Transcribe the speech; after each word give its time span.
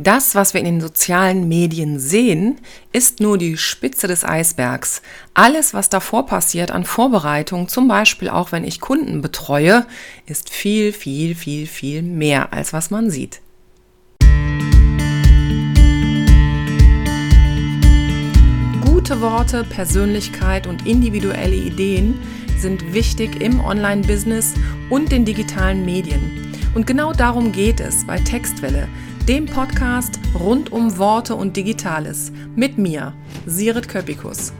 Das, 0.00 0.36
was 0.36 0.54
wir 0.54 0.60
in 0.60 0.66
den 0.66 0.80
sozialen 0.80 1.48
Medien 1.48 1.98
sehen, 1.98 2.60
ist 2.92 3.18
nur 3.18 3.36
die 3.36 3.56
Spitze 3.56 4.06
des 4.06 4.24
Eisbergs. 4.24 5.02
Alles, 5.34 5.74
was 5.74 5.88
davor 5.88 6.24
passiert 6.24 6.70
an 6.70 6.84
Vorbereitung, 6.84 7.66
zum 7.66 7.88
Beispiel 7.88 8.28
auch 8.28 8.52
wenn 8.52 8.62
ich 8.62 8.78
Kunden 8.78 9.22
betreue, 9.22 9.86
ist 10.24 10.50
viel, 10.50 10.92
viel, 10.92 11.34
viel, 11.34 11.66
viel 11.66 12.02
mehr, 12.02 12.52
als 12.52 12.72
was 12.72 12.92
man 12.92 13.10
sieht. 13.10 13.40
Gute 18.84 19.20
Worte, 19.20 19.64
Persönlichkeit 19.64 20.68
und 20.68 20.86
individuelle 20.86 21.56
Ideen 21.56 22.20
sind 22.56 22.94
wichtig 22.94 23.42
im 23.42 23.58
Online-Business 23.58 24.54
und 24.90 25.10
den 25.10 25.24
digitalen 25.24 25.84
Medien. 25.84 26.54
Und 26.76 26.86
genau 26.86 27.12
darum 27.12 27.50
geht 27.50 27.80
es 27.80 28.06
bei 28.06 28.20
Textwelle 28.20 28.86
dem 29.28 29.44
Podcast 29.44 30.18
rund 30.40 30.72
um 30.72 30.96
Worte 30.96 31.34
und 31.34 31.54
Digitales. 31.54 32.32
Mit 32.56 32.78
mir, 32.78 33.12
Sirit 33.44 33.86
Köpikus. 33.86 34.54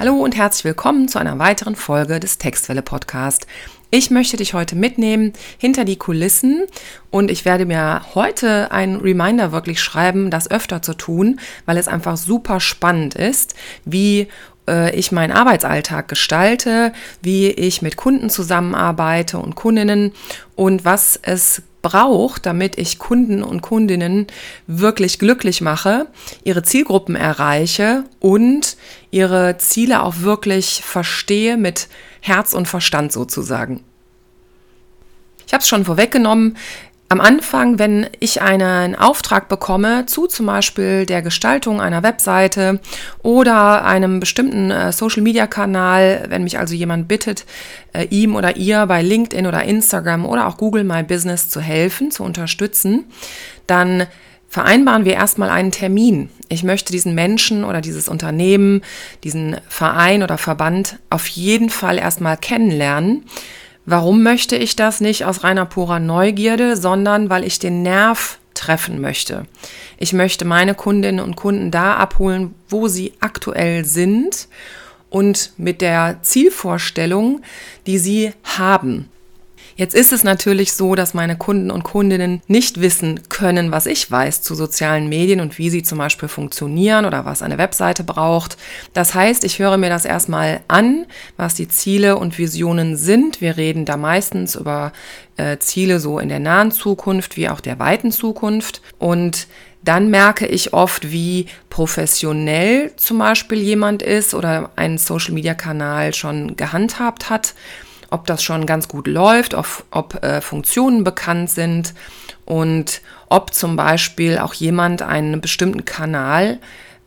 Hallo 0.00 0.14
und 0.16 0.36
herzlich 0.36 0.64
willkommen 0.64 1.06
zu 1.06 1.20
einer 1.20 1.38
weiteren 1.38 1.76
Folge 1.76 2.18
des 2.18 2.38
Textwelle 2.38 2.82
Podcast. 2.82 3.46
Ich 3.90 4.10
möchte 4.10 4.36
dich 4.36 4.52
heute 4.52 4.74
mitnehmen 4.74 5.32
hinter 5.58 5.84
die 5.84 5.96
Kulissen 5.96 6.66
und 7.10 7.30
ich 7.30 7.44
werde 7.44 7.66
mir 7.66 8.02
heute 8.16 8.72
einen 8.72 8.96
Reminder 8.96 9.52
wirklich 9.52 9.80
schreiben, 9.80 10.30
das 10.30 10.50
öfter 10.50 10.82
zu 10.82 10.94
tun, 10.94 11.38
weil 11.66 11.76
es 11.76 11.86
einfach 11.86 12.16
super 12.16 12.58
spannend 12.58 13.14
ist, 13.14 13.54
wie 13.84 14.26
äh, 14.68 14.94
ich 14.94 15.10
meinen 15.10 15.32
Arbeitsalltag 15.32 16.08
gestalte, 16.08 16.92
wie 17.22 17.48
ich 17.50 17.82
mit 17.82 17.96
Kunden 17.96 18.30
zusammenarbeite 18.30 19.38
und 19.38 19.56
Kundinnen 19.56 20.12
und 20.54 20.84
was 20.84 21.18
es 21.22 21.62
braucht, 21.82 22.46
damit 22.46 22.76
ich 22.76 22.98
Kunden 22.98 23.42
und 23.42 23.62
Kundinnen 23.62 24.26
wirklich 24.66 25.18
glücklich 25.18 25.60
mache, 25.60 26.06
ihre 26.44 26.62
Zielgruppen 26.62 27.16
erreiche 27.16 28.04
und 28.20 28.76
ihre 29.10 29.56
Ziele 29.58 30.02
auch 30.02 30.20
wirklich 30.20 30.82
verstehe 30.84 31.56
mit 31.56 31.88
Herz 32.20 32.52
und 32.52 32.66
Verstand 32.68 33.12
sozusagen. 33.12 33.82
Ich 35.46 35.54
habe 35.54 35.62
es 35.62 35.68
schon 35.68 35.86
vorweggenommen, 35.86 36.58
am 37.10 37.20
Anfang, 37.20 37.78
wenn 37.78 38.06
ich 38.20 38.42
einen 38.42 38.94
Auftrag 38.94 39.48
bekomme 39.48 40.04
zu 40.06 40.26
zum 40.26 40.46
Beispiel 40.46 41.06
der 41.06 41.22
Gestaltung 41.22 41.80
einer 41.80 42.02
Webseite 42.02 42.80
oder 43.22 43.84
einem 43.84 44.20
bestimmten 44.20 44.70
äh, 44.70 44.92
Social-Media-Kanal, 44.92 46.26
wenn 46.28 46.44
mich 46.44 46.58
also 46.58 46.74
jemand 46.74 47.08
bittet, 47.08 47.46
äh, 47.94 48.04
ihm 48.10 48.36
oder 48.36 48.56
ihr 48.56 48.84
bei 48.86 49.00
LinkedIn 49.00 49.46
oder 49.46 49.64
Instagram 49.64 50.26
oder 50.26 50.46
auch 50.46 50.58
Google 50.58 50.84
My 50.84 51.02
Business 51.02 51.48
zu 51.48 51.60
helfen, 51.60 52.10
zu 52.10 52.24
unterstützen, 52.24 53.06
dann 53.66 54.06
vereinbaren 54.48 55.06
wir 55.06 55.14
erstmal 55.14 55.50
einen 55.50 55.72
Termin. 55.72 56.28
Ich 56.50 56.62
möchte 56.62 56.92
diesen 56.92 57.14
Menschen 57.14 57.64
oder 57.64 57.80
dieses 57.80 58.08
Unternehmen, 58.08 58.82
diesen 59.24 59.56
Verein 59.68 60.22
oder 60.22 60.36
Verband 60.36 60.98
auf 61.08 61.26
jeden 61.28 61.70
Fall 61.70 61.98
erstmal 61.98 62.36
kennenlernen 62.36 63.24
Warum 63.90 64.22
möchte 64.22 64.54
ich 64.54 64.76
das 64.76 65.00
nicht 65.00 65.24
aus 65.24 65.44
reiner 65.44 65.64
purer 65.64 65.98
Neugierde, 65.98 66.76
sondern 66.76 67.30
weil 67.30 67.42
ich 67.42 67.58
den 67.58 67.80
Nerv 67.80 68.38
treffen 68.52 69.00
möchte. 69.00 69.46
Ich 69.96 70.12
möchte 70.12 70.44
meine 70.44 70.74
Kundinnen 70.74 71.24
und 71.24 71.36
Kunden 71.36 71.70
da 71.70 71.96
abholen, 71.96 72.54
wo 72.68 72.86
sie 72.88 73.14
aktuell 73.20 73.86
sind 73.86 74.48
und 75.08 75.52
mit 75.56 75.80
der 75.80 76.18
Zielvorstellung, 76.20 77.40
die 77.86 77.96
sie 77.96 78.32
haben. 78.44 79.08
Jetzt 79.78 79.94
ist 79.94 80.12
es 80.12 80.24
natürlich 80.24 80.72
so, 80.72 80.96
dass 80.96 81.14
meine 81.14 81.36
Kunden 81.36 81.70
und 81.70 81.84
Kundinnen 81.84 82.42
nicht 82.48 82.80
wissen 82.80 83.28
können, 83.28 83.70
was 83.70 83.86
ich 83.86 84.10
weiß 84.10 84.42
zu 84.42 84.56
sozialen 84.56 85.08
Medien 85.08 85.38
und 85.38 85.56
wie 85.56 85.70
sie 85.70 85.84
zum 85.84 85.98
Beispiel 85.98 86.28
funktionieren 86.28 87.04
oder 87.04 87.24
was 87.24 87.42
eine 87.42 87.58
Webseite 87.58 88.02
braucht. 88.02 88.56
Das 88.92 89.14
heißt, 89.14 89.44
ich 89.44 89.60
höre 89.60 89.76
mir 89.76 89.88
das 89.88 90.04
erstmal 90.04 90.62
an, 90.66 91.06
was 91.36 91.54
die 91.54 91.68
Ziele 91.68 92.16
und 92.16 92.38
Visionen 92.38 92.96
sind. 92.96 93.40
Wir 93.40 93.56
reden 93.56 93.84
da 93.84 93.96
meistens 93.96 94.56
über 94.56 94.92
äh, 95.36 95.58
Ziele 95.58 96.00
so 96.00 96.18
in 96.18 96.28
der 96.28 96.40
nahen 96.40 96.72
Zukunft 96.72 97.36
wie 97.36 97.48
auch 97.48 97.60
der 97.60 97.78
weiten 97.78 98.10
Zukunft. 98.10 98.82
Und 98.98 99.46
dann 99.84 100.10
merke 100.10 100.48
ich 100.48 100.72
oft, 100.72 101.12
wie 101.12 101.46
professionell 101.70 102.90
zum 102.96 103.18
Beispiel 103.18 103.58
jemand 103.58 104.02
ist 104.02 104.34
oder 104.34 104.72
einen 104.74 104.98
Social-Media-Kanal 104.98 106.14
schon 106.14 106.56
gehandhabt 106.56 107.30
hat 107.30 107.54
ob 108.10 108.26
das 108.26 108.42
schon 108.42 108.66
ganz 108.66 108.88
gut 108.88 109.06
läuft, 109.06 109.54
ob, 109.54 109.84
ob 109.90 110.22
äh, 110.22 110.40
Funktionen 110.40 111.04
bekannt 111.04 111.50
sind 111.50 111.94
und 112.44 113.02
ob 113.28 113.52
zum 113.52 113.76
Beispiel 113.76 114.38
auch 114.38 114.54
jemand 114.54 115.02
einen 115.02 115.40
bestimmten 115.40 115.84
Kanal 115.84 116.58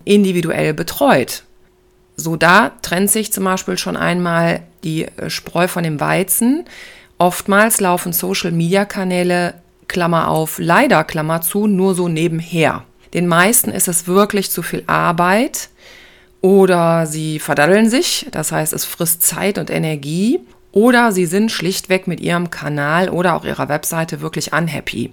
individuell 0.05 0.73
betreut. 0.73 1.43
So 2.15 2.35
da 2.35 2.71
trennt 2.81 3.09
sich 3.09 3.33
zum 3.33 3.45
Beispiel 3.45 3.77
schon 3.77 3.97
einmal 3.97 4.61
die 4.83 5.05
äh, 5.05 5.29
Spreu 5.29 5.67
von 5.67 5.83
dem 5.83 5.99
Weizen. 5.99 6.65
Oftmals 7.17 7.79
laufen 7.79 8.13
Social-Media-Kanäle, 8.13 9.55
Klammer 9.87 10.29
auf, 10.29 10.57
leider 10.59 11.03
Klammer 11.03 11.41
zu, 11.41 11.67
nur 11.67 11.95
so 11.95 12.07
nebenher. 12.07 12.83
Den 13.13 13.27
meisten 13.27 13.71
ist 13.71 13.87
es 13.87 14.07
wirklich 14.07 14.51
zu 14.51 14.61
viel 14.61 14.83
Arbeit 14.87 15.69
oder 16.39 17.05
sie 17.07 17.39
verdaddeln 17.39 17.89
sich, 17.89 18.27
das 18.31 18.51
heißt 18.51 18.73
es 18.73 18.85
frisst 18.85 19.23
Zeit 19.23 19.57
und 19.57 19.69
Energie 19.69 20.39
oder 20.71 21.11
sie 21.11 21.25
sind 21.25 21.51
schlichtweg 21.51 22.07
mit 22.07 22.19
ihrem 22.19 22.49
Kanal 22.49 23.09
oder 23.09 23.35
auch 23.35 23.45
ihrer 23.45 23.69
Webseite 23.69 24.21
wirklich 24.21 24.53
unhappy. 24.53 25.11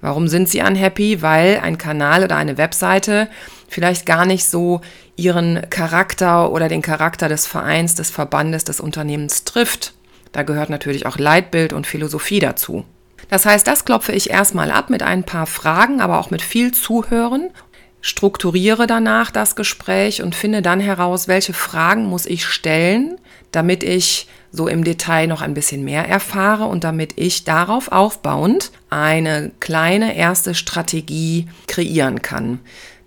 Warum 0.00 0.28
sind 0.28 0.48
sie 0.48 0.60
unhappy? 0.60 1.22
Weil 1.22 1.60
ein 1.62 1.78
Kanal 1.78 2.24
oder 2.24 2.36
eine 2.36 2.58
Webseite 2.58 3.28
vielleicht 3.68 4.04
gar 4.06 4.26
nicht 4.26 4.44
so 4.44 4.80
ihren 5.16 5.68
Charakter 5.70 6.52
oder 6.52 6.68
den 6.68 6.82
Charakter 6.82 7.28
des 7.28 7.46
Vereins, 7.46 7.94
des 7.94 8.10
Verbandes, 8.10 8.64
des 8.64 8.80
Unternehmens 8.80 9.44
trifft. 9.44 9.94
Da 10.32 10.42
gehört 10.42 10.68
natürlich 10.68 11.06
auch 11.06 11.18
Leitbild 11.18 11.72
und 11.72 11.86
Philosophie 11.86 12.40
dazu. 12.40 12.84
Das 13.28 13.46
heißt, 13.46 13.66
das 13.66 13.84
klopfe 13.84 14.12
ich 14.12 14.30
erstmal 14.30 14.70
ab 14.70 14.90
mit 14.90 15.02
ein 15.02 15.24
paar 15.24 15.46
Fragen, 15.46 16.00
aber 16.00 16.18
auch 16.18 16.30
mit 16.30 16.42
viel 16.42 16.72
Zuhören, 16.72 17.50
strukturiere 18.00 18.86
danach 18.86 19.30
das 19.30 19.56
Gespräch 19.56 20.22
und 20.22 20.34
finde 20.34 20.60
dann 20.60 20.80
heraus, 20.80 21.28
welche 21.28 21.54
Fragen 21.54 22.04
muss 22.04 22.26
ich 22.26 22.44
stellen, 22.44 23.16
damit 23.50 23.82
ich 23.82 24.28
so 24.54 24.68
im 24.68 24.84
Detail 24.84 25.26
noch 25.26 25.42
ein 25.42 25.52
bisschen 25.52 25.82
mehr 25.82 26.08
erfahre 26.08 26.66
und 26.66 26.84
damit 26.84 27.14
ich 27.16 27.42
darauf 27.42 27.90
aufbauend 27.90 28.70
eine 28.88 29.50
kleine 29.58 30.16
erste 30.16 30.54
Strategie 30.54 31.48
kreieren 31.66 32.22
kann. 32.22 32.60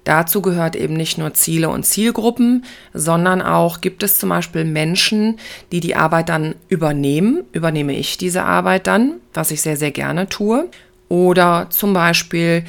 Dazu 0.04 0.42
gehört 0.42 0.76
eben 0.76 0.94
nicht 0.94 1.18
nur 1.18 1.34
Ziele 1.34 1.70
und 1.70 1.86
Zielgruppen, 1.86 2.66
sondern 2.94 3.42
auch 3.42 3.80
gibt 3.80 4.04
es 4.04 4.20
zum 4.20 4.28
Beispiel 4.28 4.66
Menschen, 4.66 5.40
die 5.72 5.80
die 5.80 5.96
Arbeit 5.96 6.28
dann 6.28 6.56
übernehmen. 6.68 7.44
Übernehme 7.54 7.96
ich 7.96 8.18
diese 8.18 8.44
Arbeit 8.44 8.86
dann, 8.86 9.16
was 9.34 9.52
ich 9.52 9.62
sehr, 9.62 9.78
sehr 9.78 9.92
gerne 9.92 10.28
tue. 10.28 10.70
Oder 11.08 11.68
zum 11.70 11.94
Beispiel 11.94 12.66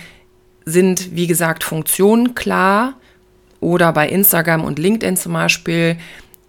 sind, 0.65 1.17
wie 1.17 1.27
gesagt, 1.27 1.65
Funktionen 1.65 2.37
klar. 2.37 2.95
Oder 3.61 3.93
bei 3.93 4.09
Instagram 4.09 4.65
und 4.65 4.79
LinkedIn 4.79 5.17
zum 5.17 5.33
Beispiel 5.33 5.97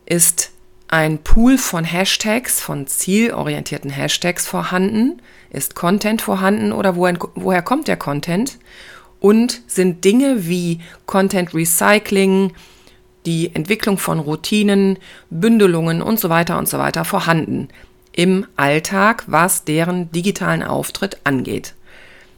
ist 0.05 0.51
ein 0.89 1.19
Pool 1.19 1.57
von 1.57 1.85
Hashtags, 1.85 2.59
von 2.59 2.87
zielorientierten 2.87 3.89
Hashtags 3.89 4.47
vorhanden? 4.47 5.21
Ist 5.51 5.75
Content 5.75 6.21
vorhanden 6.21 6.71
oder 6.71 6.95
woher, 6.95 7.17
woher 7.35 7.61
kommt 7.61 7.87
der 7.87 7.97
Content? 7.97 8.57
Und 9.19 9.61
sind 9.67 10.03
Dinge 10.03 10.47
wie 10.47 10.79
Content 11.05 11.53
Recycling, 11.53 12.53
die 13.25 13.53
Entwicklung 13.53 13.97
von 13.97 14.19
Routinen, 14.19 14.97
Bündelungen 15.29 16.01
und 16.01 16.19
so 16.19 16.29
weiter 16.29 16.57
und 16.57 16.67
so 16.67 16.79
weiter 16.79 17.05
vorhanden 17.05 17.69
im 18.11 18.47
Alltag, 18.55 19.23
was 19.27 19.63
deren 19.65 20.11
digitalen 20.11 20.63
Auftritt 20.63 21.19
angeht. 21.23 21.73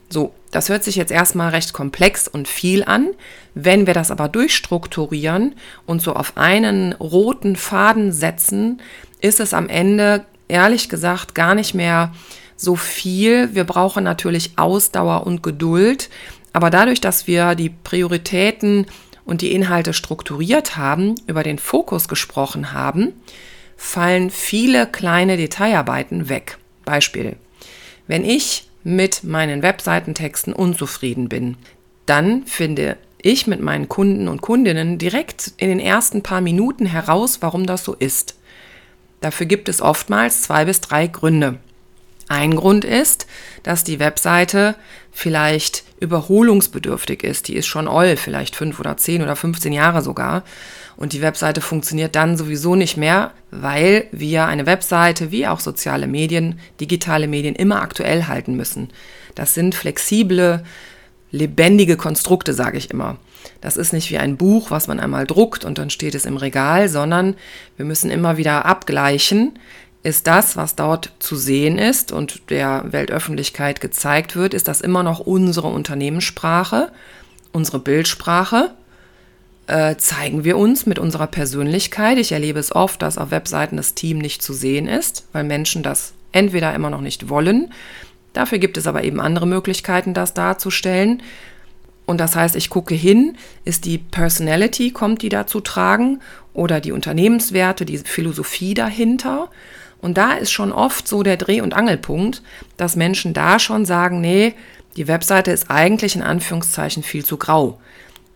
So, 0.09 0.33
das 0.51 0.69
hört 0.69 0.83
sich 0.83 0.97
jetzt 0.97 1.11
erstmal 1.11 1.49
recht 1.49 1.73
komplex 1.73 2.27
und 2.27 2.47
viel 2.47 2.83
an. 2.83 3.11
Wenn 3.53 3.87
wir 3.87 3.93
das 3.93 4.11
aber 4.11 4.27
durchstrukturieren 4.27 5.55
und 5.85 6.01
so 6.01 6.13
auf 6.13 6.37
einen 6.37 6.93
roten 6.93 7.55
Faden 7.55 8.11
setzen, 8.11 8.81
ist 9.21 9.39
es 9.39 9.53
am 9.53 9.69
Ende 9.69 10.25
ehrlich 10.47 10.89
gesagt 10.89 11.35
gar 11.35 11.55
nicht 11.55 11.73
mehr 11.73 12.13
so 12.57 12.75
viel. 12.75 13.55
Wir 13.55 13.63
brauchen 13.63 14.03
natürlich 14.03 14.57
Ausdauer 14.57 15.25
und 15.25 15.41
Geduld. 15.41 16.09
Aber 16.53 16.69
dadurch, 16.69 16.99
dass 16.99 17.27
wir 17.27 17.55
die 17.55 17.69
Prioritäten 17.69 18.85
und 19.23 19.41
die 19.41 19.53
Inhalte 19.53 19.93
strukturiert 19.93 20.75
haben, 20.75 21.15
über 21.27 21.43
den 21.43 21.59
Fokus 21.59 22.07
gesprochen 22.09 22.73
haben, 22.73 23.13
fallen 23.77 24.29
viele 24.29 24.85
kleine 24.85 25.37
Detailarbeiten 25.37 26.27
weg. 26.27 26.57
Beispiel. 26.83 27.37
Wenn 28.07 28.25
ich 28.25 28.69
mit 28.83 29.23
meinen 29.23 29.61
Webseitentexten 29.61 30.53
unzufrieden 30.53 31.29
bin, 31.29 31.57
dann 32.05 32.45
finde 32.45 32.97
ich 33.21 33.47
mit 33.47 33.61
meinen 33.61 33.87
Kunden 33.87 34.27
und 34.27 34.41
Kundinnen 34.41 34.97
direkt 34.97 35.53
in 35.57 35.69
den 35.69 35.79
ersten 35.79 36.23
paar 36.23 36.41
Minuten 36.41 36.85
heraus, 36.85 37.41
warum 37.41 37.65
das 37.65 37.83
so 37.83 37.93
ist. 37.93 38.35
Dafür 39.19 39.45
gibt 39.45 39.69
es 39.69 39.81
oftmals 39.81 40.41
zwei 40.41 40.65
bis 40.65 40.81
drei 40.81 41.07
Gründe. 41.07 41.59
Ein 42.31 42.55
Grund 42.55 42.85
ist, 42.85 43.27
dass 43.61 43.83
die 43.83 43.99
Webseite 43.99 44.75
vielleicht 45.11 45.83
überholungsbedürftig 45.99 47.23
ist. 47.23 47.49
Die 47.49 47.55
ist 47.55 47.67
schon 47.67 47.89
oll, 47.89 48.15
vielleicht 48.15 48.55
fünf 48.55 48.79
oder 48.79 48.95
zehn 48.95 49.21
oder 49.21 49.35
15 49.35 49.73
Jahre 49.73 50.01
sogar. 50.01 50.43
Und 50.95 51.11
die 51.11 51.21
Webseite 51.21 51.59
funktioniert 51.59 52.15
dann 52.15 52.37
sowieso 52.37 52.75
nicht 52.75 52.95
mehr, 52.95 53.31
weil 53.51 54.07
wir 54.13 54.45
eine 54.45 54.65
Webseite 54.65 55.31
wie 55.31 55.45
auch 55.45 55.59
soziale 55.59 56.07
Medien, 56.07 56.57
digitale 56.79 57.27
Medien 57.27 57.53
immer 57.53 57.81
aktuell 57.81 58.27
halten 58.27 58.55
müssen. 58.55 58.91
Das 59.35 59.53
sind 59.53 59.75
flexible, 59.75 60.63
lebendige 61.31 61.97
Konstrukte, 61.97 62.53
sage 62.53 62.77
ich 62.77 62.91
immer. 62.91 63.17
Das 63.59 63.75
ist 63.75 63.91
nicht 63.91 64.09
wie 64.09 64.19
ein 64.19 64.37
Buch, 64.37 64.71
was 64.71 64.87
man 64.87 65.01
einmal 65.01 65.27
druckt 65.27 65.65
und 65.65 65.77
dann 65.79 65.89
steht 65.89 66.15
es 66.15 66.25
im 66.25 66.37
Regal, 66.37 66.87
sondern 66.87 67.35
wir 67.75 67.85
müssen 67.85 68.09
immer 68.09 68.37
wieder 68.37 68.65
abgleichen, 68.65 69.59
ist 70.03 70.25
das, 70.27 70.57
was 70.57 70.75
dort 70.75 71.11
zu 71.19 71.35
sehen 71.35 71.77
ist 71.77 72.11
und 72.11 72.49
der 72.49 72.85
Weltöffentlichkeit 72.91 73.81
gezeigt 73.81 74.35
wird, 74.35 74.53
ist 74.53 74.67
das 74.67 74.81
immer 74.81 75.03
noch 75.03 75.19
unsere 75.19 75.67
Unternehmenssprache, 75.67 76.91
unsere 77.51 77.79
Bildsprache? 77.79 78.71
Äh, 79.67 79.97
zeigen 79.97 80.43
wir 80.43 80.57
uns 80.57 80.87
mit 80.87 80.97
unserer 80.97 81.27
Persönlichkeit? 81.27 82.17
Ich 82.17 82.31
erlebe 82.31 82.59
es 82.59 82.75
oft, 82.75 83.01
dass 83.01 83.19
auf 83.19 83.29
Webseiten 83.29 83.77
das 83.77 83.93
Team 83.93 84.17
nicht 84.17 84.41
zu 84.41 84.53
sehen 84.53 84.87
ist, 84.87 85.27
weil 85.33 85.43
Menschen 85.43 85.83
das 85.83 86.13
entweder 86.31 86.73
immer 86.73 86.89
noch 86.89 87.01
nicht 87.01 87.29
wollen. 87.29 87.71
Dafür 88.33 88.57
gibt 88.57 88.77
es 88.77 88.87
aber 88.87 89.03
eben 89.03 89.19
andere 89.19 89.45
Möglichkeiten, 89.45 90.13
das 90.13 90.33
darzustellen. 90.33 91.21
Und 92.05 92.17
das 92.17 92.35
heißt, 92.35 92.55
ich 92.55 92.69
gucke 92.69 92.95
hin, 92.95 93.37
ist 93.65 93.85
die 93.85 93.99
Personality, 93.99 94.91
kommt 94.91 95.21
die 95.21 95.29
da 95.29 95.45
zu 95.45 95.59
tragen 95.59 96.21
oder 96.53 96.81
die 96.81 96.91
Unternehmenswerte, 96.91 97.85
die 97.85 97.99
Philosophie 97.99 98.73
dahinter. 98.73 99.49
Und 100.01 100.17
da 100.17 100.33
ist 100.33 100.51
schon 100.51 100.71
oft 100.71 101.07
so 101.07 101.23
der 101.23 101.37
Dreh- 101.37 101.61
und 101.61 101.73
Angelpunkt, 101.73 102.41
dass 102.77 102.95
Menschen 102.95 103.33
da 103.33 103.59
schon 103.59 103.85
sagen, 103.85 104.19
nee, 104.19 104.55
die 104.97 105.07
Webseite 105.07 105.51
ist 105.51 105.69
eigentlich 105.69 106.15
in 106.15 106.23
Anführungszeichen 106.23 107.03
viel 107.03 107.23
zu 107.23 107.37
grau. 107.37 107.79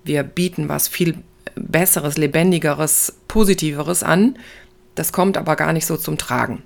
Wir 0.04 0.24
bieten 0.24 0.70
was 0.70 0.88
viel 0.88 1.18
Besseres, 1.56 2.18
Lebendigeres, 2.18 3.18
Positiveres 3.28 4.04
an. 4.04 4.38
Das 4.94 5.12
kommt 5.12 5.38
aber 5.38 5.56
gar 5.56 5.74
nicht 5.74 5.86
so 5.86 5.98
zum 5.98 6.18
Tragen. 6.18 6.64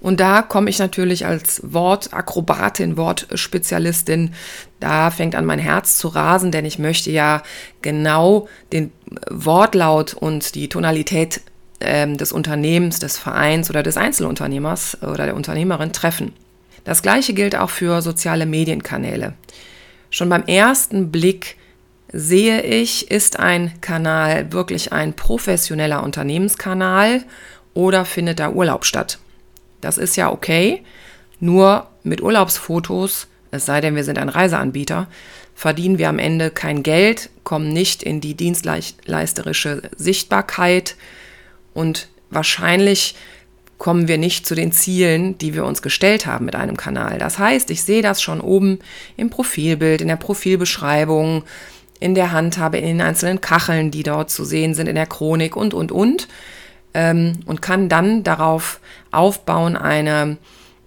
Und 0.00 0.20
da 0.20 0.40
komme 0.40 0.70
ich 0.70 0.78
natürlich 0.78 1.26
als 1.26 1.60
Wortakrobatin, 1.62 2.96
Wortspezialistin, 2.96 4.34
da 4.78 5.10
fängt 5.10 5.34
an 5.34 5.44
mein 5.44 5.58
Herz 5.58 5.98
zu 5.98 6.08
rasen, 6.08 6.50
denn 6.52 6.64
ich 6.64 6.78
möchte 6.78 7.10
ja 7.10 7.42
genau 7.82 8.48
den 8.72 8.92
Wortlaut 9.28 10.14
und 10.14 10.54
die 10.54 10.70
Tonalität 10.70 11.42
ähm, 11.80 12.16
des 12.16 12.32
Unternehmens, 12.32 12.98
des 12.98 13.18
Vereins 13.18 13.70
oder 13.70 13.82
des 13.82 13.96
Einzelunternehmers 13.96 14.98
oder 15.02 15.26
der 15.26 15.36
Unternehmerin 15.36 15.92
treffen. 15.92 16.32
Das 16.84 17.02
gleiche 17.02 17.34
gilt 17.34 17.56
auch 17.56 17.70
für 17.70 18.02
soziale 18.02 18.46
Medienkanäle. 18.46 19.34
Schon 20.10 20.28
beim 20.28 20.44
ersten 20.44 21.10
Blick 21.10 21.56
sehe 22.12 22.62
ich, 22.62 23.10
ist 23.10 23.38
ein 23.38 23.80
Kanal 23.80 24.52
wirklich 24.52 24.92
ein 24.92 25.14
professioneller 25.14 26.02
Unternehmenskanal 26.02 27.22
oder 27.74 28.04
findet 28.04 28.40
da 28.40 28.50
Urlaub 28.50 28.84
statt. 28.84 29.18
Das 29.80 29.98
ist 29.98 30.16
ja 30.16 30.30
okay, 30.30 30.82
nur 31.38 31.86
mit 32.02 32.22
Urlaubsfotos, 32.22 33.28
es 33.50 33.66
sei 33.66 33.80
denn, 33.80 33.96
wir 33.96 34.04
sind 34.04 34.18
ein 34.18 34.28
Reiseanbieter, 34.28 35.08
verdienen 35.54 35.98
wir 35.98 36.08
am 36.08 36.18
Ende 36.18 36.50
kein 36.50 36.82
Geld, 36.82 37.30
kommen 37.44 37.72
nicht 37.72 38.02
in 38.02 38.20
die 38.20 38.34
dienstleisterische 38.34 39.82
Sichtbarkeit, 39.96 40.96
und 41.74 42.08
wahrscheinlich 42.30 43.14
kommen 43.80 44.08
wir 44.08 44.18
nicht 44.18 44.46
zu 44.46 44.54
den 44.54 44.72
Zielen, 44.72 45.38
die 45.38 45.54
wir 45.54 45.64
uns 45.64 45.80
gestellt 45.80 46.26
haben 46.26 46.44
mit 46.44 46.54
einem 46.54 46.76
Kanal. 46.76 47.18
Das 47.18 47.38
heißt, 47.38 47.70
ich 47.70 47.82
sehe 47.82 48.02
das 48.02 48.20
schon 48.20 48.42
oben 48.42 48.78
im 49.16 49.30
Profilbild, 49.30 50.02
in 50.02 50.08
der 50.08 50.16
Profilbeschreibung, 50.16 51.44
in 51.98 52.14
der 52.14 52.30
Handhabe, 52.30 52.76
in 52.76 52.84
den 52.84 53.00
einzelnen 53.00 53.40
Kacheln, 53.40 53.90
die 53.90 54.02
dort 54.02 54.30
zu 54.30 54.44
sehen 54.44 54.74
sind, 54.74 54.86
in 54.86 54.96
der 54.96 55.06
Chronik 55.06 55.56
und, 55.56 55.72
und, 55.72 55.92
und. 55.92 56.28
Ähm, 56.92 57.40
und 57.46 57.62
kann 57.62 57.88
dann 57.88 58.22
darauf 58.22 58.80
aufbauen, 59.12 59.76
eine 59.76 60.36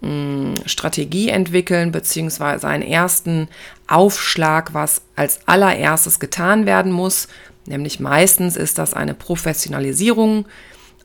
hm, 0.02 0.54
Strategie 0.68 1.30
entwickeln, 1.30 1.92
beziehungsweise 1.92 2.68
einen 2.68 2.84
ersten 2.84 3.48
Aufschlag, 3.88 4.74
was 4.76 5.02
als 5.16 5.48
allererstes 5.48 6.20
getan 6.20 6.68
werden 6.68 6.92
muss. 6.92 7.28
Nämlich 7.66 8.00
meistens 8.00 8.56
ist 8.56 8.78
das 8.78 8.94
eine 8.94 9.16
Professionalisierung 9.16 10.46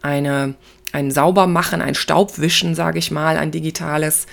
eine, 0.02 0.54
ein 0.92 1.10
Saubermachen, 1.10 1.82
ein 1.82 1.94
Staubwischen, 1.94 2.74
sage 2.74 2.98
ich 2.98 3.10
mal, 3.10 3.36
ein 3.36 3.50
digitales, 3.50 4.26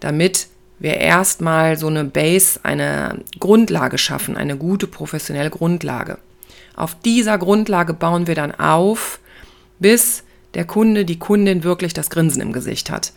damit 0.00 0.48
wir 0.78 0.96
erstmal 0.96 1.76
so 1.76 1.86
eine 1.86 2.04
Base, 2.04 2.60
eine 2.64 3.20
Grundlage 3.38 3.98
schaffen, 3.98 4.36
eine 4.36 4.56
gute 4.56 4.88
professionelle 4.88 5.50
Grundlage. 5.50 6.18
Auf 6.74 6.96
dieser 7.04 7.38
Grundlage 7.38 7.94
bauen 7.94 8.26
wir 8.26 8.34
dann 8.34 8.52
auf, 8.52 9.20
bis 9.78 10.24
der 10.54 10.64
Kunde, 10.64 11.04
die 11.04 11.18
Kundin 11.18 11.64
wirklich 11.64 11.94
das 11.94 12.10
Grinsen 12.10 12.42
im 12.42 12.52
Gesicht 12.52 12.90
hat. 12.90 13.12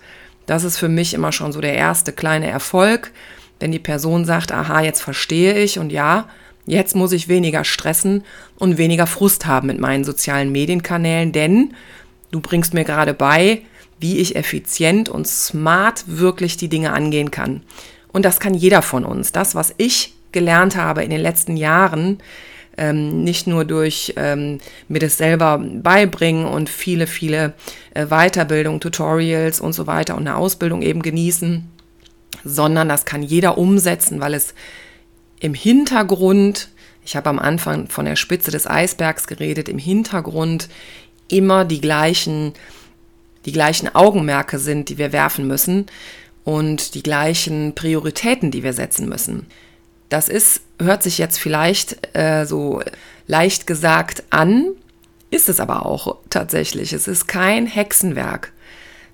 Das 0.46 0.64
ist 0.64 0.78
für 0.78 0.90
mich 0.90 1.14
immer 1.14 1.32
schon 1.32 1.52
so 1.52 1.62
der 1.62 1.74
erste 1.74 2.14
kleine 2.14 2.50
Erfolg, 2.50 3.12
wenn 3.60 3.72
die 3.72 3.80
Person 3.80 4.26
sagt, 4.26 4.52
aha, 4.52 4.82
jetzt 4.82 5.02
verstehe 5.02 5.56
ich 5.56 5.80
und 5.80 5.92
ja, 5.92 6.28
Jetzt 6.66 6.96
muss 6.96 7.12
ich 7.12 7.28
weniger 7.28 7.64
stressen 7.64 8.24
und 8.58 8.78
weniger 8.78 9.08
Frust 9.08 9.46
haben 9.46 9.68
mit 9.68 9.80
meinen 9.80 10.04
sozialen 10.04 10.52
Medienkanälen, 10.52 11.32
denn 11.32 11.74
du 12.32 12.40
bringst 12.40 12.74
mir 12.74 12.84
gerade 12.84 13.14
bei, 13.14 13.62
wie 14.00 14.18
ich 14.18 14.36
effizient 14.36 15.08
und 15.08 15.28
smart 15.28 16.04
wirklich 16.08 16.58
die 16.58 16.68
Dinge 16.68 16.92
angehen 16.92 17.32
kann. 17.32 17.62
Und 18.12 18.26
das 18.26 18.40
kann 18.40 18.54
jeder 18.54 18.82
von 18.82 19.06
uns. 19.06 19.32
Das, 19.32 19.56
was 19.56 19.74
ich 19.78 20.14
gelernt 20.32 20.76
habe 20.76 21.04
in 21.04 21.10
den 21.10 21.22
letzten 21.22 21.56
Jahren, 21.56 22.20
ähm, 22.78 23.24
nicht 23.24 23.48
nur 23.48 23.64
durch 23.64 24.14
ähm, 24.18 24.60
mir 24.88 25.00
das 25.00 25.18
selber 25.18 25.60
beibringen 25.60 26.46
und 26.46 26.70
viele, 26.70 27.08
viele 27.08 27.54
äh, 27.94 28.08
Weiterbildung, 28.08 28.80
Tutorials 28.80 29.62
und 29.62 29.74
so 29.74 29.88
weiter 29.88 30.16
und 30.16 30.28
eine 30.28 30.36
Ausbildung 30.36 30.82
eben 30.82 31.02
genießen, 31.02 31.70
sondern 32.44 32.90
das 32.90 33.06
kann 33.06 33.24
jeder 33.24 33.58
umsetzen, 33.58 34.20
weil 34.20 34.34
es 34.34 34.54
im 35.40 35.54
Hintergrund, 35.54 36.70
ich 37.04 37.16
habe 37.16 37.30
am 37.30 37.40
Anfang 37.40 37.88
von 37.88 38.06
der 38.06 38.16
Spitze 38.16 38.52
des 38.52 38.68
Eisbergs 38.68 39.28
geredet, 39.28 39.70
im 39.70 39.78
Hintergrund 39.78 40.70
immer 41.28 41.66
die 41.66 41.82
gleichen, 41.82 42.54
die 43.46 43.52
gleichen 43.52 43.94
Augenmerke 43.94 44.60
sind, 44.60 44.90
die 44.90 44.98
wir 44.98 45.12
werfen 45.12 45.48
müssen 45.48 45.86
und 46.44 46.94
die 46.96 47.04
gleichen 47.04 47.76
Prioritäten, 47.76 48.52
die 48.52 48.64
wir 48.64 48.74
setzen 48.74 49.10
müssen. 49.10 49.48
Das 50.10 50.30
ist, 50.30 50.62
hört 50.80 51.04
sich 51.04 51.18
jetzt 51.18 51.38
vielleicht 51.40 52.16
äh, 52.16 52.46
so 52.46 52.82
leicht 53.28 53.68
gesagt 53.68 54.24
an, 54.30 54.68
ist 55.32 55.50
es 55.50 55.60
aber 55.60 55.86
auch 55.86 56.18
tatsächlich. 56.30 56.94
Es 56.94 57.08
ist 57.08 57.28
kein 57.28 57.66
Hexenwerk. 57.66 58.54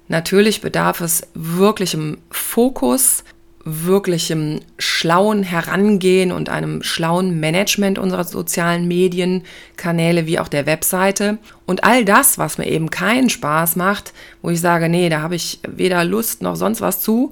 Natürlich 0.07 0.59
bedarf 0.59 0.99
es 0.99 1.21
wirklichem 1.33 2.17
Fokus, 2.29 3.23
wirklichem 3.63 4.61
schlauen 4.77 5.43
Herangehen 5.43 6.31
und 6.31 6.49
einem 6.49 6.81
schlauen 6.83 7.39
Management 7.39 7.99
unserer 7.99 8.23
sozialen 8.23 8.87
Medienkanäle 8.87 10.25
wie 10.25 10.39
auch 10.39 10.47
der 10.47 10.65
Webseite. 10.65 11.37
Und 11.65 11.83
all 11.83 12.03
das, 12.05 12.37
was 12.37 12.57
mir 12.57 12.67
eben 12.67 12.89
keinen 12.89 13.29
Spaß 13.29 13.75
macht, 13.75 14.13
wo 14.41 14.49
ich 14.49 14.61
sage, 14.61 14.89
nee, 14.89 15.09
da 15.09 15.21
habe 15.21 15.35
ich 15.35 15.59
weder 15.67 16.03
Lust 16.03 16.41
noch 16.41 16.55
sonst 16.55 16.81
was 16.81 17.01
zu, 17.01 17.31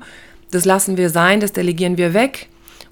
das 0.52 0.66
lassen 0.66 0.98
wir 0.98 1.10
sein, 1.10 1.40
das 1.40 1.54
delegieren 1.54 1.98
wir 1.98 2.14
weg. 2.14 2.48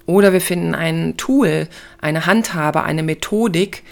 Oder 0.06 0.32
wir 0.32 0.40
finden 0.40 0.74
ein 0.74 1.16
Tool, 1.16 1.68
eine 2.00 2.26
Handhabe, 2.26 2.82
eine 2.82 3.02
Methodik, 3.02 3.82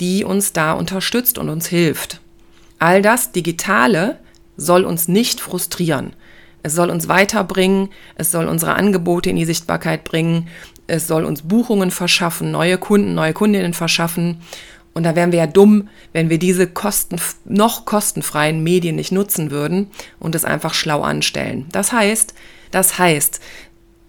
die 0.00 0.24
uns 0.24 0.52
da 0.52 0.72
unterstützt 0.72 1.36
und 1.36 1.48
uns 1.48 1.66
hilft. 1.66 2.20
All 2.78 3.02
das 3.02 3.32
Digitale 3.32 4.18
soll 4.56 4.84
uns 4.84 5.08
nicht 5.08 5.40
frustrieren. 5.40 6.12
Es 6.64 6.74
soll 6.74 6.88
uns 6.88 7.08
weiterbringen, 7.08 7.90
es 8.16 8.32
soll 8.32 8.46
unsere 8.46 8.74
Angebote 8.74 9.28
in 9.28 9.36
die 9.36 9.44
Sichtbarkeit 9.44 10.02
bringen, 10.02 10.48
es 10.86 11.06
soll 11.06 11.24
uns 11.24 11.42
Buchungen 11.42 11.90
verschaffen, 11.90 12.50
neue 12.50 12.78
Kunden, 12.78 13.14
neue 13.14 13.34
Kundinnen 13.34 13.74
verschaffen. 13.74 14.40
Und 14.94 15.02
da 15.02 15.14
wären 15.14 15.30
wir 15.30 15.40
ja 15.40 15.46
dumm, 15.46 15.88
wenn 16.14 16.30
wir 16.30 16.38
diese 16.38 16.66
kosten, 16.66 17.16
noch 17.44 17.84
kostenfreien 17.84 18.62
Medien 18.62 18.96
nicht 18.96 19.12
nutzen 19.12 19.50
würden 19.50 19.90
und 20.18 20.34
es 20.34 20.46
einfach 20.46 20.72
schlau 20.72 21.02
anstellen. 21.02 21.66
Das 21.70 21.92
heißt, 21.92 22.32
das 22.70 22.98
heißt, 22.98 23.40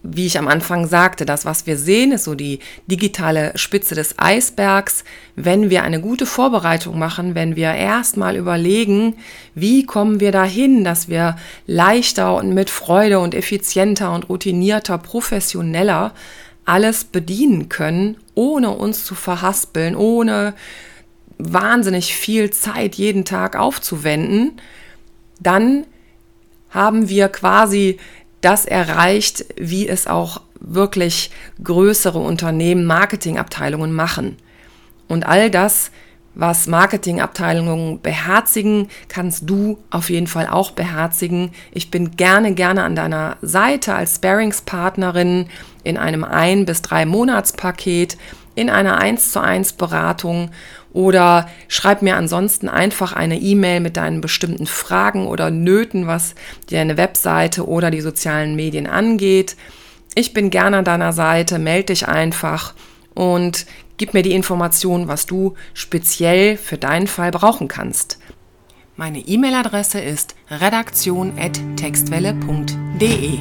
wie 0.07 0.25
ich 0.25 0.37
am 0.37 0.47
Anfang 0.47 0.87
sagte, 0.87 1.25
das, 1.25 1.45
was 1.45 1.65
wir 1.65 1.77
sehen, 1.77 2.11
ist 2.11 2.25
so 2.25 2.35
die 2.35 2.59
digitale 2.87 3.51
Spitze 3.55 3.95
des 3.95 4.19
Eisbergs. 4.19 5.03
Wenn 5.35 5.69
wir 5.69 5.83
eine 5.83 5.99
gute 5.99 6.25
Vorbereitung 6.25 6.99
machen, 6.99 7.35
wenn 7.35 7.55
wir 7.55 7.73
erstmal 7.73 8.35
überlegen, 8.35 9.15
wie 9.53 9.85
kommen 9.85 10.19
wir 10.19 10.31
dahin, 10.31 10.83
dass 10.83 11.09
wir 11.09 11.35
leichter 11.67 12.35
und 12.35 12.53
mit 12.53 12.69
Freude 12.69 13.19
und 13.19 13.33
effizienter 13.33 14.13
und 14.13 14.29
routinierter, 14.29 14.97
professioneller 14.97 16.13
alles 16.65 17.03
bedienen 17.03 17.69
können, 17.69 18.17
ohne 18.33 18.71
uns 18.71 19.05
zu 19.05 19.15
verhaspeln, 19.15 19.95
ohne 19.95 20.53
wahnsinnig 21.37 22.15
viel 22.15 22.49
Zeit 22.51 22.95
jeden 22.95 23.25
Tag 23.25 23.55
aufzuwenden, 23.55 24.53
dann 25.39 25.85
haben 26.69 27.09
wir 27.09 27.29
quasi 27.29 27.97
das 28.45 28.65
erreicht, 28.65 29.45
wie 29.57 29.87
es 29.87 30.07
auch 30.07 30.41
wirklich 30.59 31.31
größere 31.63 32.19
Unternehmen, 32.19 32.85
Marketingabteilungen 32.85 33.91
machen. 33.91 34.37
Und 35.07 35.25
all 35.25 35.49
das, 35.49 35.91
was 36.35 36.67
Marketingabteilungen 36.67 38.01
beherzigen, 38.01 38.89
kannst 39.07 39.49
du 39.49 39.79
auf 39.89 40.09
jeden 40.09 40.27
Fall 40.27 40.47
auch 40.47 40.71
beherzigen. 40.71 41.51
Ich 41.71 41.89
bin 41.89 42.11
gerne, 42.17 42.53
gerne 42.53 42.83
an 42.83 42.95
deiner 42.95 43.37
Seite 43.41 43.95
als 43.95 44.15
Sparingspartnerin 44.15 45.47
in 45.83 45.97
einem 45.97 46.23
ein 46.23 46.65
bis 46.65 46.81
drei 46.81 47.05
Monatspaket, 47.05 48.17
in 48.53 48.69
einer 48.69 48.97
1 48.97 49.31
zu 49.31 49.41
1 49.41 49.73
Beratung 49.73 50.51
oder 50.95 51.47
schreib 51.67 52.01
mir 52.01 52.15
ansonsten 52.15 52.69
einfach 52.69 53.11
eine 53.11 53.37
E-Mail 53.37 53.81
mit 53.81 53.97
deinen 53.97 54.21
bestimmten 54.21 54.65
Fragen 54.65 55.27
oder 55.27 55.51
Nöten, 55.51 56.07
was 56.07 56.35
deine 56.71 56.95
Webseite 56.95 57.67
oder 57.67 57.91
die 57.91 57.99
sozialen 57.99 58.55
Medien 58.55 58.87
angeht. 58.87 59.57
Ich 60.15 60.31
bin 60.31 60.49
gerne 60.49 60.77
an 60.77 60.85
deiner 60.85 61.11
Seite, 61.11 61.59
melde 61.59 61.87
dich 61.87 62.07
einfach 62.07 62.73
und 63.13 63.65
gib 63.97 64.13
mir 64.13 64.23
die 64.23 64.31
Information, 64.31 65.09
was 65.09 65.25
du 65.25 65.55
speziell 65.73 66.55
für 66.55 66.77
deinen 66.77 67.07
Fall 67.07 67.31
brauchen 67.31 67.67
kannst. 67.67 68.17
Meine 68.95 69.19
E-Mail-Adresse 69.19 69.99
ist 69.99 70.35
redaktion.textwelle.de. 70.49 73.39